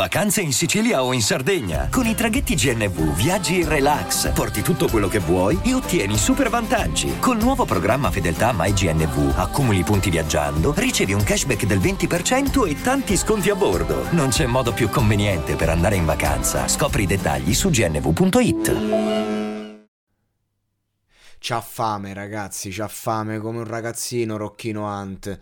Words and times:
Vacanze 0.00 0.40
in 0.40 0.54
Sicilia 0.54 1.02
o 1.04 1.12
in 1.12 1.20
Sardegna. 1.20 1.88
Con 1.90 2.06
i 2.06 2.14
traghetti 2.14 2.54
GNV 2.54 3.14
viaggi 3.14 3.60
in 3.60 3.68
relax, 3.68 4.32
porti 4.32 4.62
tutto 4.62 4.88
quello 4.88 5.08
che 5.08 5.18
vuoi 5.18 5.60
e 5.62 5.74
ottieni 5.74 6.16
super 6.16 6.48
vantaggi. 6.48 7.18
Col 7.18 7.36
nuovo 7.36 7.66
programma 7.66 8.10
Fedeltà 8.10 8.54
MyGNV 8.56 9.34
accumuli 9.36 9.82
punti 9.82 10.08
viaggiando, 10.08 10.72
ricevi 10.74 11.12
un 11.12 11.22
cashback 11.22 11.66
del 11.66 11.80
20% 11.80 12.66
e 12.66 12.80
tanti 12.80 13.14
sconti 13.14 13.50
a 13.50 13.54
bordo. 13.54 14.06
Non 14.12 14.30
c'è 14.30 14.46
modo 14.46 14.72
più 14.72 14.88
conveniente 14.88 15.54
per 15.54 15.68
andare 15.68 15.96
in 15.96 16.06
vacanza. 16.06 16.66
Scopri 16.66 17.02
i 17.02 17.06
dettagli 17.06 17.52
su 17.52 17.68
gnv.it. 17.68 18.76
C'ha 21.38 21.60
fame, 21.60 22.14
ragazzi, 22.14 22.70
c'ha 22.70 22.88
fame 22.88 23.38
come 23.38 23.58
un 23.58 23.66
ragazzino 23.66 24.38
Rocchino 24.38 24.86
Hunt. 24.86 25.38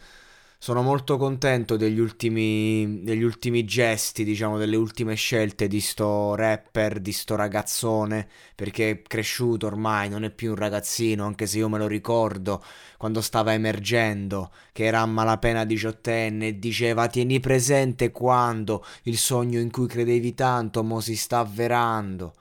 Sono 0.60 0.82
molto 0.82 1.18
contento 1.18 1.76
degli 1.76 2.00
ultimi, 2.00 3.04
degli 3.04 3.22
ultimi 3.22 3.64
gesti, 3.64 4.24
diciamo, 4.24 4.58
delle 4.58 4.74
ultime 4.74 5.14
scelte 5.14 5.68
di 5.68 5.80
sto 5.80 6.34
rapper, 6.34 6.98
di 6.98 7.12
sto 7.12 7.36
ragazzone, 7.36 8.28
perché 8.56 8.90
è 8.90 9.02
cresciuto 9.02 9.66
ormai, 9.66 10.08
non 10.08 10.24
è 10.24 10.30
più 10.30 10.50
un 10.50 10.56
ragazzino, 10.56 11.24
anche 11.24 11.46
se 11.46 11.58
io 11.58 11.68
me 11.68 11.78
lo 11.78 11.86
ricordo 11.86 12.60
quando 12.96 13.20
stava 13.20 13.52
emergendo, 13.52 14.50
che 14.72 14.84
era 14.84 15.00
a 15.00 15.06
malapena 15.06 15.64
diciottenne 15.64 16.48
e 16.48 16.58
diceva 16.58 17.06
tieni 17.06 17.38
presente 17.38 18.10
quando 18.10 18.84
il 19.04 19.16
sogno 19.16 19.60
in 19.60 19.70
cui 19.70 19.86
credevi 19.86 20.34
tanto 20.34 20.82
mo 20.82 20.98
si 20.98 21.14
sta 21.16 21.38
avverando. 21.38 22.34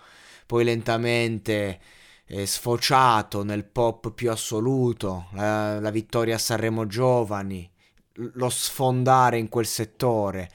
Poi 0.48 0.64
lentamente 0.64 1.80
eh, 2.26 2.48
sfociato 2.48 3.44
nel 3.44 3.66
pop 3.66 4.12
più 4.12 4.32
assoluto, 4.32 5.28
la, 5.34 5.80
la 5.80 5.92
vittoria 5.92 6.36
a 6.36 6.40
Sanremo 6.40 6.88
Giovani, 6.88 7.70
lo 8.34 8.50
sfondare 8.50 9.38
in 9.38 9.50
quel 9.50 9.66
settore. 9.66 10.50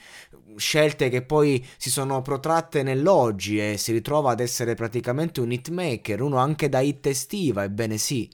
Scelte 0.57 1.09
che 1.09 1.23
poi 1.23 1.67
si 1.77 1.91
sono 1.91 2.21
protratte 2.23 2.83
nell'oggi 2.83 3.59
e 3.59 3.77
si 3.79 3.93
ritrova 3.93 4.33
ad 4.33 4.41
essere 4.41 4.75
praticamente 4.75 5.41
un 5.41 5.53
hitmaker, 5.53 6.21
uno 6.21 6.37
anche 6.37 6.69
da 6.69 6.81
hit 6.81 7.07
estiva, 7.07 7.65
ebbene 7.65 7.97
sì. 7.97 8.31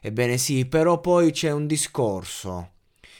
Ebbene 0.00 0.38
sì, 0.38 0.66
però 0.66 1.00
poi 1.00 1.30
c'è 1.30 1.50
un 1.52 1.66
discorso 1.66 2.70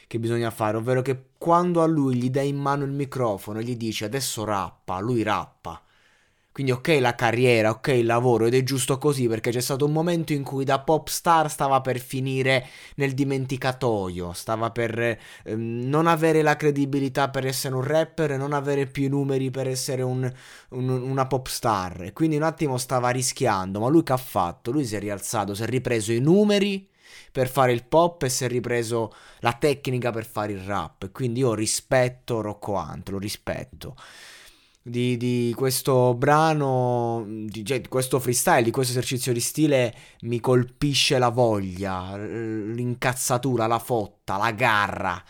che 0.07 0.19
bisogna 0.19 0.51
fare, 0.51 0.77
ovvero 0.77 1.01
che 1.01 1.29
quando 1.37 1.81
a 1.81 1.85
lui 1.85 2.15
gli 2.15 2.29
dai 2.29 2.49
in 2.49 2.57
mano 2.57 2.83
il 2.83 2.91
microfono 2.91 3.59
e 3.59 3.63
gli 3.63 3.77
dici 3.77 4.03
adesso 4.03 4.43
rappa, 4.43 4.99
lui 4.99 5.23
rappa 5.23 5.81
quindi 6.53 6.71
ok 6.71 6.99
la 6.99 7.15
carriera, 7.15 7.71
ok 7.71 7.87
il 7.87 8.05
lavoro 8.05 8.45
ed 8.45 8.53
è 8.53 8.61
giusto 8.61 8.99
così 8.99 9.27
perché 9.27 9.49
c'è 9.49 9.59
stato 9.59 9.85
un 9.85 9.91
momento 9.91 10.33
in 10.33 10.43
cui 10.43 10.63
da 10.63 10.79
pop 10.79 11.07
star 11.07 11.49
stava 11.49 11.81
per 11.81 11.99
finire 11.99 12.67
nel 12.95 13.15
dimenticatoio, 13.15 14.33
stava 14.33 14.69
per 14.69 15.17
ehm, 15.45 15.81
non 15.89 16.05
avere 16.05 16.43
la 16.43 16.55
credibilità 16.55 17.29
per 17.29 17.47
essere 17.47 17.73
un 17.73 17.83
rapper 17.83 18.33
e 18.33 18.37
non 18.37 18.53
avere 18.53 18.85
più 18.85 19.05
i 19.05 19.07
numeri 19.09 19.49
per 19.49 19.67
essere 19.67 20.03
un, 20.03 20.31
un, 20.69 20.89
una 20.89 21.25
pop 21.25 21.47
star. 21.47 22.03
E 22.03 22.13
quindi 22.13 22.35
un 22.35 22.43
attimo 22.43 22.77
stava 22.77 23.09
rischiando, 23.09 23.79
ma 23.79 23.87
lui 23.87 24.03
che 24.03 24.13
ha 24.13 24.17
fatto? 24.17 24.69
Lui 24.69 24.85
si 24.85 24.95
è 24.95 24.99
rialzato, 24.99 25.55
si 25.55 25.63
è 25.63 25.65
ripreso 25.65 26.11
i 26.11 26.19
numeri 26.19 26.87
per 27.31 27.49
fare 27.49 27.71
il 27.71 27.83
pop 27.83 28.21
e 28.21 28.29
si 28.29 28.45
è 28.45 28.47
ripreso 28.47 29.11
la 29.39 29.53
tecnica 29.53 30.11
per 30.11 30.25
fare 30.27 30.51
il 30.51 30.59
rap. 30.59 31.11
Quindi 31.11 31.39
io 31.39 31.55
rispetto 31.55 32.41
Rocco 32.41 32.73
Hunt, 32.73 33.09
lo 33.09 33.17
rispetto 33.17 33.95
di, 34.83 35.15
di 35.15 35.53
questo 35.55 36.13
brano, 36.13 37.23
di, 37.25 37.65
cioè, 37.65 37.79
di 37.79 37.87
questo 37.87 38.19
freestyle, 38.19 38.63
di 38.63 38.71
questo 38.71 38.91
esercizio 38.91 39.31
di 39.31 39.39
stile 39.39 39.95
mi 40.21 40.41
colpisce 40.41 41.17
la 41.17 41.29
voglia, 41.29 42.17
l'incazzatura, 42.17 43.65
la 43.65 43.79
fotta, 43.79 44.37
la 44.37 44.51
garra. 44.51 45.23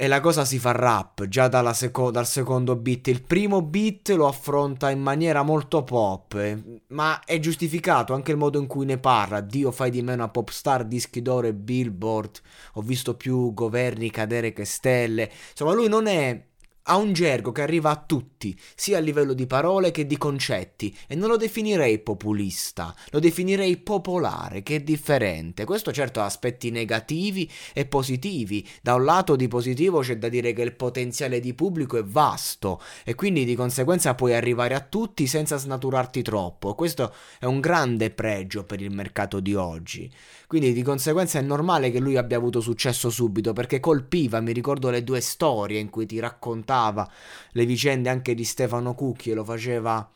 E 0.00 0.06
la 0.06 0.20
cosa 0.20 0.44
si 0.44 0.60
fa 0.60 0.70
rap 0.70 1.26
già 1.26 1.72
seco- 1.72 2.12
dal 2.12 2.26
secondo 2.26 2.76
beat. 2.76 3.08
Il 3.08 3.22
primo 3.22 3.62
beat 3.62 4.10
lo 4.10 4.28
affronta 4.28 4.90
in 4.90 5.00
maniera 5.00 5.42
molto 5.42 5.82
pop, 5.82 6.34
eh, 6.34 6.82
ma 6.88 7.20
è 7.24 7.40
giustificato 7.40 8.14
anche 8.14 8.30
il 8.30 8.36
modo 8.36 8.60
in 8.60 8.68
cui 8.68 8.86
ne 8.86 8.98
parla. 8.98 9.40
Dio 9.40 9.72
fai 9.72 9.90
di 9.90 10.00
me 10.02 10.12
una 10.12 10.28
pop 10.28 10.50
star, 10.50 10.84
dischi 10.84 11.20
d'oro 11.20 11.48
e 11.48 11.54
billboard. 11.54 12.40
Ho 12.74 12.82
visto 12.82 13.16
più 13.16 13.52
governi 13.52 14.12
cadere 14.12 14.52
che 14.52 14.64
stelle. 14.64 15.32
Insomma, 15.50 15.72
lui 15.72 15.88
non 15.88 16.06
è 16.06 16.47
ha 16.90 16.96
un 16.96 17.12
gergo 17.12 17.52
che 17.52 17.60
arriva 17.60 17.90
a 17.90 18.02
tutti, 18.04 18.58
sia 18.74 18.96
a 18.96 19.00
livello 19.00 19.34
di 19.34 19.46
parole 19.46 19.90
che 19.90 20.06
di 20.06 20.16
concetti, 20.16 20.96
e 21.06 21.14
non 21.14 21.28
lo 21.28 21.36
definirei 21.36 21.98
populista, 21.98 22.94
lo 23.10 23.18
definirei 23.18 23.76
popolare, 23.76 24.62
che 24.62 24.76
è 24.76 24.80
differente. 24.80 25.64
Questo 25.64 25.92
certo 25.92 26.20
ha 26.20 26.24
aspetti 26.24 26.70
negativi 26.70 27.48
e 27.74 27.84
positivi. 27.84 28.66
Da 28.80 28.94
un 28.94 29.04
lato 29.04 29.36
di 29.36 29.48
positivo 29.48 30.00
c'è 30.00 30.16
da 30.16 30.30
dire 30.30 30.54
che 30.54 30.62
il 30.62 30.74
potenziale 30.74 31.40
di 31.40 31.52
pubblico 31.52 31.98
è 31.98 32.04
vasto 32.04 32.80
e 33.04 33.14
quindi 33.14 33.44
di 33.44 33.54
conseguenza 33.54 34.14
puoi 34.14 34.34
arrivare 34.34 34.74
a 34.74 34.80
tutti 34.80 35.26
senza 35.26 35.58
snaturarti 35.58 36.22
troppo. 36.22 36.74
Questo 36.74 37.12
è 37.38 37.44
un 37.44 37.60
grande 37.60 38.10
pregio 38.10 38.64
per 38.64 38.80
il 38.80 38.92
mercato 38.92 39.40
di 39.40 39.54
oggi. 39.54 40.10
Quindi 40.46 40.72
di 40.72 40.82
conseguenza 40.82 41.38
è 41.38 41.42
normale 41.42 41.90
che 41.90 42.00
lui 42.00 42.16
abbia 42.16 42.38
avuto 42.38 42.62
successo 42.62 43.10
subito 43.10 43.52
perché 43.52 43.78
colpiva, 43.78 44.40
mi 44.40 44.52
ricordo 44.52 44.88
le 44.88 45.04
due 45.04 45.20
storie 45.20 45.78
in 45.78 45.90
cui 45.90 46.06
ti 46.06 46.18
raccontava 46.18 46.76
raccontava 46.78 47.10
le 47.52 47.66
vicende 47.66 48.08
anche 48.08 48.34
di 48.34 48.44
Stefano 48.44 48.94
Cucchi 48.94 49.30
e 49.30 49.34
lo 49.34 49.44
faceva 49.44 50.08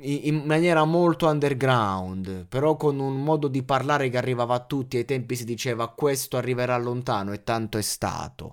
in 0.00 0.44
maniera 0.44 0.84
molto 0.84 1.26
underground, 1.26 2.46
però 2.48 2.76
con 2.76 3.00
un 3.00 3.20
modo 3.20 3.48
di 3.48 3.64
parlare 3.64 4.08
che 4.10 4.16
arrivava 4.16 4.54
a 4.54 4.64
tutti. 4.64 4.96
Ai 4.96 5.04
tempi 5.04 5.34
si 5.34 5.44
diceva 5.44 5.88
questo 5.88 6.36
arriverà 6.36 6.76
lontano 6.76 7.32
e 7.32 7.42
tanto 7.42 7.78
è 7.78 7.82
stato. 7.82 8.52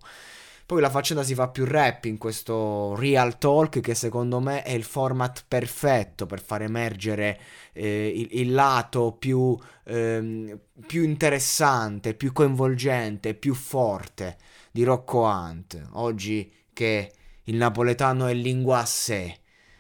Poi 0.66 0.82
la 0.82 0.90
faccenda 0.90 1.22
si 1.22 1.36
fa 1.36 1.50
più 1.50 1.64
rap 1.64 2.06
in 2.06 2.18
questo 2.18 2.96
Real 2.96 3.38
Talk 3.38 3.82
che 3.82 3.94
secondo 3.94 4.40
me 4.40 4.64
è 4.64 4.72
il 4.72 4.84
format 4.84 5.46
perfetto 5.48 6.26
per 6.26 6.42
far 6.42 6.64
emergere 6.64 7.40
eh, 7.72 8.08
il, 8.08 8.30
il, 8.32 8.52
lato 8.52 9.12
più, 9.12 9.56
ehm, 9.84 10.58
più 10.88 11.04
interessante, 11.04 12.16
più 12.16 12.34
coinvolgente, 12.34 13.36
più 13.36 13.54
forte 13.54 14.38
di 14.72 14.84
Rocco 14.84 15.20
Hunt. 15.22 15.80
Oggi 15.94 16.52
che 16.76 17.10
il 17.46 17.56
napoletano 17.56 18.28
è 18.28 18.34
lingua 18.34 18.80
a 18.80 18.86
sé. 18.86 19.38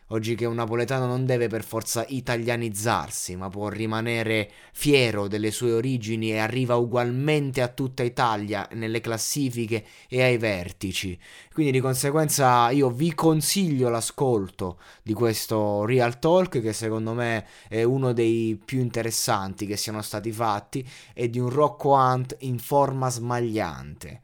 Oggi 0.09 0.35
che 0.35 0.45
un 0.45 0.55
napoletano 0.55 1.07
non 1.07 1.25
deve 1.25 1.47
per 1.47 1.63
forza 1.63 2.05
italianizzarsi, 2.07 3.35
ma 3.35 3.49
può 3.49 3.67
rimanere 3.67 4.49
fiero 4.71 5.27
delle 5.27 5.51
sue 5.51 5.73
origini 5.73 6.31
e 6.31 6.37
arriva 6.37 6.75
ugualmente 6.75 7.61
a 7.61 7.67
tutta 7.67 8.03
Italia 8.03 8.65
nelle 8.73 9.01
classifiche 9.01 9.83
e 10.07 10.21
ai 10.21 10.37
vertici. 10.37 11.19
Quindi 11.51 11.73
di 11.73 11.79
conseguenza 11.81 12.69
io 12.69 12.89
vi 12.91 13.13
consiglio 13.13 13.89
l'ascolto 13.89 14.79
di 15.01 15.11
questo 15.11 15.83
Real 15.85 16.17
Talk 16.17 16.61
che 16.61 16.71
secondo 16.71 17.13
me 17.13 17.45
è 17.67 17.83
uno 17.83 18.13
dei 18.13 18.57
più 18.63 18.79
interessanti 18.79 19.65
che 19.65 19.75
siano 19.75 20.01
stati 20.01 20.31
fatti 20.31 20.87
e 21.13 21.29
di 21.29 21.39
un 21.39 21.49
Rocco 21.49 21.89
Hunt 21.89 22.37
in 22.41 22.57
forma 22.59 23.09
smagliante 23.09 24.21